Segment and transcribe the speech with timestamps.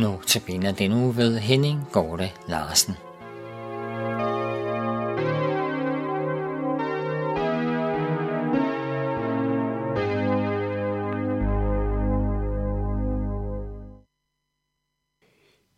[0.00, 2.94] Nu tabiner den uge ved Henning Gorte Larsen.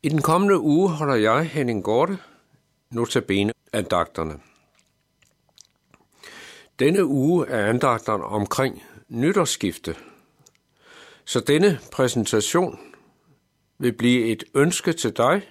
[0.03, 2.18] I den kommende uge holder jeg, Henning Gorte,
[2.91, 4.41] notabene andagterne.
[6.79, 9.96] Denne uge er andagterne omkring nytårsskifte,
[11.25, 12.92] så denne præsentation
[13.82, 15.49] vil blive et ønske til dig,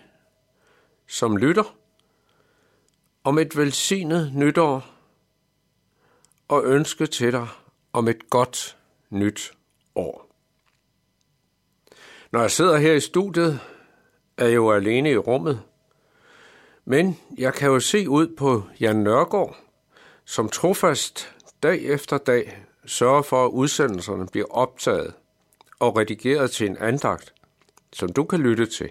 [1.08, 1.76] som lytter,
[3.24, 4.86] om et velsignet nytår
[6.48, 7.48] og ønske til dig
[7.94, 8.78] om et godt
[9.10, 9.54] nyt
[9.96, 10.28] år.
[12.32, 13.60] Når jeg sidder her i studiet,
[14.38, 15.62] er jeg jo alene i rummet,
[16.86, 19.58] men jeg kan jo se ud på Jan Nørgaard,
[20.26, 25.14] som trofast dag efter dag sørger for, at udsendelserne bliver optaget
[25.80, 27.34] og redigeret til en andagt,
[27.94, 28.90] som du kan lytte til.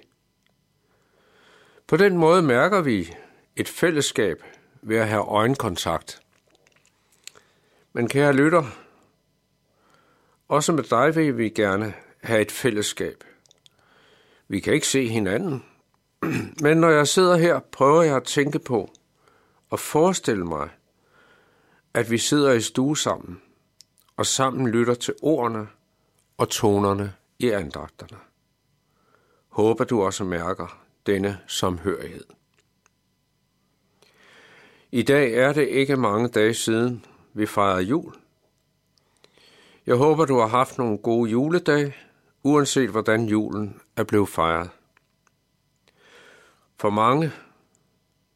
[1.86, 3.14] På den måde mærker vi
[3.56, 4.44] et fællesskab
[4.82, 6.22] ved at have øjenkontakt.
[7.92, 8.64] Men kære lytter,
[10.48, 13.24] også med dig vil vi gerne have et fællesskab.
[14.48, 15.64] Vi kan ikke se hinanden,
[16.64, 18.90] men når jeg sidder her, prøver jeg at tænke på
[19.70, 20.68] og forestille mig,
[21.94, 23.42] at vi sidder i stue sammen
[24.16, 25.68] og sammen lytter til ordene
[26.36, 28.29] og tonerne i andagterne.
[29.50, 32.24] Håber du også mærker denne samhørighed.
[34.92, 38.14] I dag er det ikke mange dage siden, vi fejrer jul.
[39.86, 41.96] Jeg håber, du har haft nogle gode juledage,
[42.42, 44.70] uanset hvordan julen er blevet fejret.
[46.76, 47.32] For mange,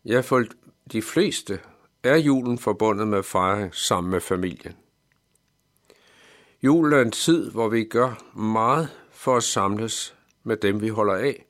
[0.05, 0.45] ja for
[0.93, 1.61] de fleste,
[2.03, 4.77] er julen forbundet med fejring sammen med familien.
[6.63, 10.15] Julen er en tid, hvor vi gør meget for at samles
[10.45, 11.47] med dem, vi holder af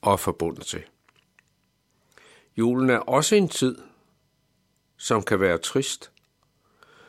[0.00, 0.82] og er forbundet til.
[2.56, 3.78] Julen er også en tid,
[4.96, 6.10] som kan være trist,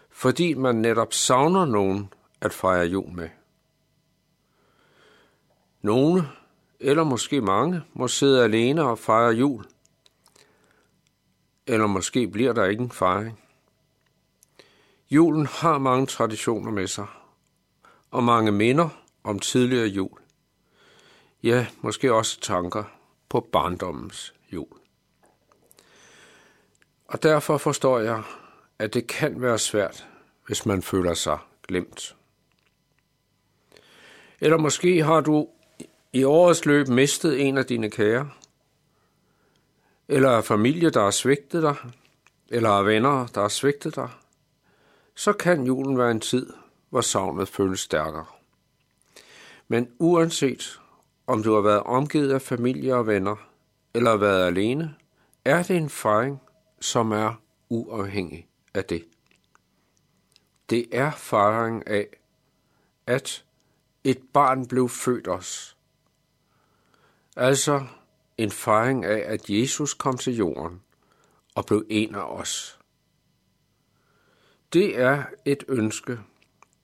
[0.09, 3.29] fordi man netop savner nogen at fejre jul med.
[5.81, 6.29] Nogle,
[6.79, 9.65] eller måske mange, må sidde alene og fejre jul.
[11.67, 13.39] Eller måske bliver der ikke en fejring.
[15.11, 17.07] Julen har mange traditioner med sig,
[18.11, 18.89] og mange minder
[19.23, 20.24] om tidligere jul.
[21.45, 22.83] Ja, måske også tanker
[23.29, 24.77] på barndommens jul.
[27.07, 28.23] Og derfor forstår jeg,
[28.79, 30.07] at det kan være svært,
[30.47, 32.15] hvis man føler sig glemt.
[34.39, 35.47] Eller måske har du
[36.13, 38.29] i årets løb mistet en af dine kære,
[40.07, 41.75] eller er familie, der har svigtet dig,
[42.49, 44.09] eller er venner, der har svigtet dig,
[45.15, 46.53] så kan julen være en tid,
[46.89, 48.25] hvor savnet føles stærkere.
[49.67, 50.79] Men uanset
[51.27, 53.35] om du har været omgivet af familie og venner,
[53.93, 54.95] eller har været alene,
[55.45, 56.41] er det en fejring,
[56.79, 59.05] som er uafhængig af det.
[60.69, 62.07] Det er fejring af,
[63.07, 63.45] at
[64.03, 65.77] et barn blev født os.
[67.35, 67.85] Altså
[68.37, 70.81] en fejring af, at Jesus kom til jorden
[71.55, 72.79] og blev en af os.
[74.73, 76.19] Det er et ønske,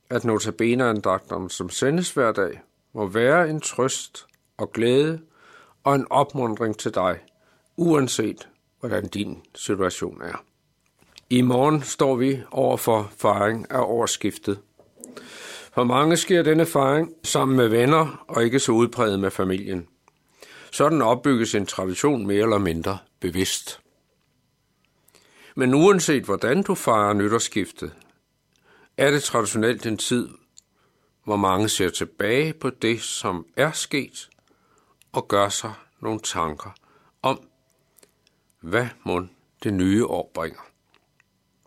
[0.10, 2.62] at notabeneandagterne, som sendes hver dag,
[2.94, 4.28] må være en trøst
[4.62, 5.22] og glæde
[5.84, 7.20] og en opmundring til dig,
[7.78, 8.48] uanset
[8.80, 10.44] hvordan din situation er.
[11.30, 14.60] I morgen står vi over for fejring af årsskiftet.
[15.74, 19.88] For mange sker denne fejring sammen med venner og ikke så udpræget med familien.
[20.72, 23.80] Sådan opbygges en tradition mere eller mindre bevidst.
[25.56, 27.92] Men uanset hvordan du fejrer nytårsskiftet,
[28.98, 30.30] er det traditionelt en tid,
[31.24, 34.30] hvor mange ser tilbage på det, som er sket,
[35.12, 36.76] og gør sig nogle tanker
[37.22, 37.48] om,
[38.60, 39.26] hvad må
[39.64, 40.62] det nye år bringer.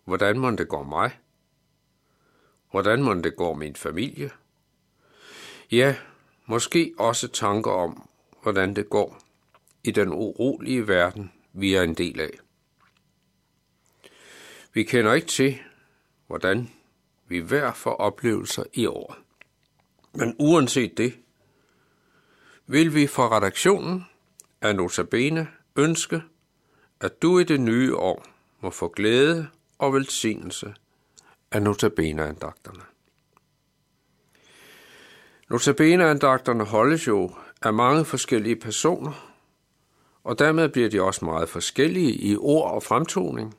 [0.05, 1.19] Hvordan må det gå mig?
[2.71, 4.31] Hvordan må det gå min familie?
[5.71, 5.95] Ja,
[6.45, 8.09] måske også tanker om,
[8.41, 9.19] hvordan det går
[9.83, 12.31] i den urolige verden, vi er en del af.
[14.73, 15.59] Vi kender ikke til,
[16.27, 16.69] hvordan
[17.27, 19.17] vi hver får oplevelser i år.
[20.13, 21.13] Men uanset det,
[22.67, 24.05] vil vi fra redaktionen
[24.61, 26.21] af Notabene ønske,
[27.01, 28.25] at du i det nye år
[28.61, 29.47] må få glæde
[29.77, 30.73] og velsignelse
[31.51, 32.81] af Notabene-andagterne.
[35.49, 39.31] Notabene-andagterne holdes jo af mange forskellige personer,
[40.23, 43.55] og dermed bliver de også meget forskellige i ord og fremtoning,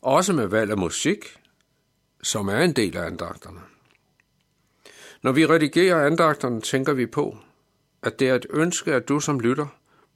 [0.00, 1.24] også med valg af musik,
[2.22, 3.60] som er en del af andagterne.
[5.22, 7.36] Når vi redigerer andagterne, tænker vi på,
[8.02, 9.66] at det er et ønske, at du som lytter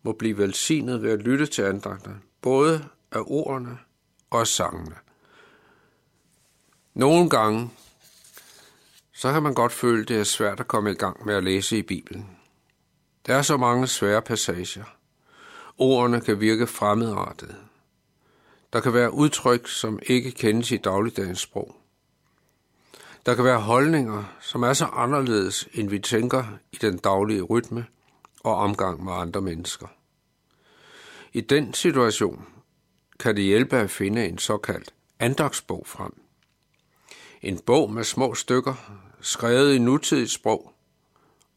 [0.02, 3.78] må blive velsignet ved at lytte til andagterne, både af ordene
[4.30, 4.96] og af sangene.
[6.94, 7.70] Nogle gange,
[9.12, 11.78] så kan man godt føle, det er svært at komme i gang med at læse
[11.78, 12.30] i Bibelen.
[13.26, 14.84] Der er så mange svære passager.
[15.78, 17.56] Ordene kan virke fremmedartede.
[18.72, 21.76] Der kan være udtryk, som ikke kendes i dagligdagens sprog.
[23.26, 27.86] Der kan være holdninger, som er så anderledes, end vi tænker i den daglige rytme
[28.40, 29.86] og omgang med andre mennesker.
[31.32, 32.46] I den situation
[33.20, 36.20] kan det hjælpe at finde en såkaldt andagsbog frem.
[37.42, 38.74] En bog med små stykker,
[39.20, 40.72] skrevet i nutidigt sprog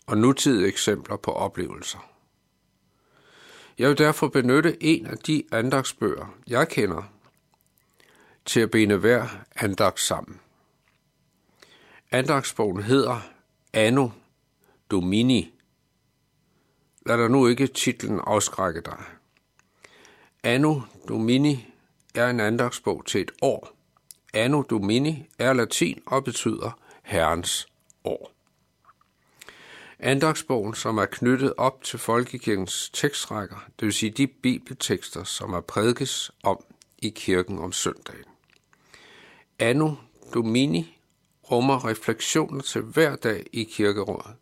[0.05, 2.09] og nutidige eksempler på oplevelser.
[3.77, 7.03] Jeg vil derfor benytte en af de andagsbøger, jeg kender,
[8.45, 10.39] til at binde hver andagt sammen.
[12.12, 13.19] Andagsbogen hedder
[13.74, 14.09] Anno
[14.92, 15.54] Domini.
[17.06, 19.04] Lad dig nu ikke titlen afskrække dig.
[20.44, 21.74] Anno Domini
[22.15, 23.77] er en andagsbog til et år.
[24.33, 27.68] Anno Domini er latin og betyder Herrens
[28.04, 28.31] år.
[30.00, 35.62] Andagsbogen, som er knyttet op til folkekirkens tekstrækker, det vil sige de bibeltekster, som er
[35.62, 36.63] prædikes om
[36.98, 38.25] i kirken om søndagen.
[39.59, 39.92] Anno
[40.33, 40.96] Domini
[41.51, 44.35] rummer refleksioner til hver dag i kirkerådet.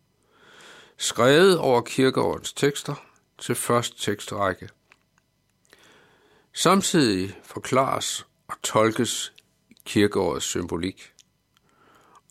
[0.96, 2.94] Skrevet over kirkeårets tekster
[3.38, 4.68] til første tekstrække.
[6.52, 9.32] Samtidig forklares og tolkes
[9.84, 11.12] kirkeårets symbolik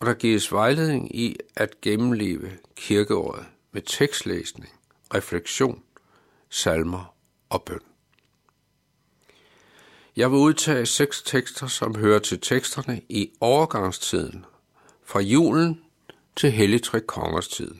[0.00, 4.72] og der gives vejledning i at gennemleve kirkeåret med tekstlæsning,
[5.14, 5.82] refleksion,
[6.50, 7.14] salmer
[7.48, 7.80] og bøn.
[10.16, 14.44] Jeg vil udtage seks tekster, som hører til teksterne i overgangstiden
[15.06, 15.80] fra julen
[16.36, 17.74] til Helligtræk Kongers tid.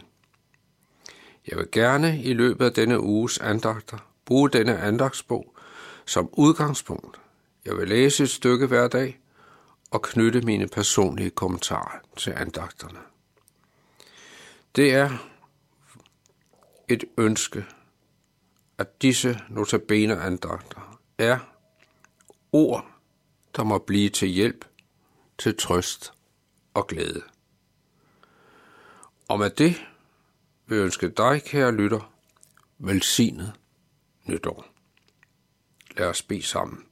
[1.49, 5.56] Jeg vil gerne i løbet af denne uges andagter bruge denne andagsbog
[6.06, 7.20] som udgangspunkt.
[7.64, 9.20] Jeg vil læse et stykke hver dag
[9.90, 12.99] og knytte mine personlige kommentarer til andagterne.
[14.76, 15.11] Det er
[16.88, 17.64] et ønske,
[18.79, 21.38] at disse notabene andagter er
[22.52, 22.87] ord,
[23.56, 24.64] der må blive til hjælp,
[25.38, 26.15] til trøst
[26.76, 27.23] og glæde.
[29.28, 29.82] Og med det
[30.67, 32.12] vil jeg ønske dig, kære lytter,
[32.78, 33.52] velsignet
[34.25, 34.67] nytår.
[35.96, 36.84] Lad os bede sammen.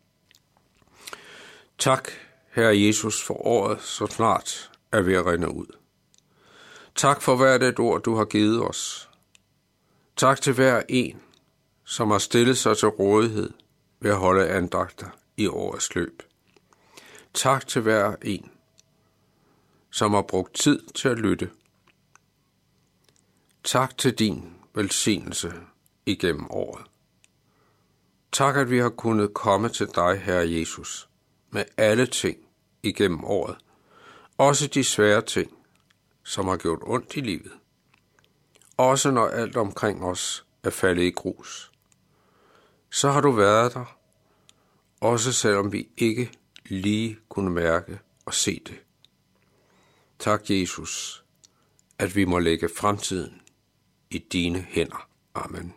[1.79, 2.11] Tak,
[2.51, 5.67] Herre Jesus, for året så snart er ved at rende ud.
[6.95, 9.11] Tak for hvert et ord, du har givet os.
[10.17, 11.23] Tak til hver en,
[11.85, 13.53] som har stillet sig til rådighed
[14.01, 16.23] ved at holde andagter i årets løb.
[17.35, 18.51] Tak til hver en,
[19.95, 21.51] som har brugt tid til at lytte.
[23.65, 25.53] Tak til din velsignelse
[26.07, 26.87] igennem året.
[28.33, 31.09] Tak, at vi har kunnet komme til dig, Herre Jesus,
[31.51, 32.39] med alle ting
[32.83, 33.57] igennem året.
[34.39, 35.53] Også de svære ting,
[36.25, 37.53] som har gjort ondt i livet.
[38.77, 41.73] Også når alt omkring os er faldet i grus.
[42.91, 43.97] Så har du været der,
[45.01, 46.31] også selvom vi ikke
[46.67, 48.81] lige kunne mærke og se det.
[50.19, 51.25] Tak, Jesus,
[51.99, 53.41] at vi må lægge fremtiden
[54.11, 55.09] i dine hænder.
[55.35, 55.75] Amen.